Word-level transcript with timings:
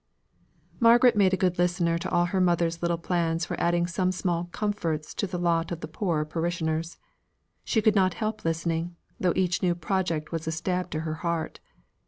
Margaret 0.79 1.15
made 1.15 1.31
a 1.31 1.37
good 1.37 1.59
listener 1.59 1.99
to 1.99 2.09
all 2.09 2.25
her 2.25 2.41
mother's 2.41 2.81
little 2.81 2.97
plans 2.97 3.45
for 3.45 3.55
adding 3.61 3.85
some 3.85 4.11
small 4.11 4.45
comforts 4.45 5.13
to 5.13 5.27
the 5.27 5.37
lot 5.37 5.71
of 5.71 5.81
the 5.81 5.87
poorest 5.87 6.31
parishioners. 6.31 6.97
She 7.63 7.83
could 7.83 7.93
not 7.93 8.15
help 8.15 8.43
listening, 8.43 8.95
though 9.19 9.33
each 9.35 9.61
new 9.61 9.75
project 9.75 10.31
was 10.31 10.47
a 10.47 10.51
stab 10.51 10.89
to 10.89 11.01
her 11.01 11.13
heart. 11.21 11.59